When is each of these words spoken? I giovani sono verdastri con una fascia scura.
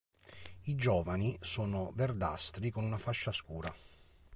I 0.63 0.73
giovani 0.73 1.37
sono 1.41 1.91
verdastri 1.95 2.71
con 2.71 2.83
una 2.83 2.97
fascia 2.97 3.31
scura. 3.31 3.71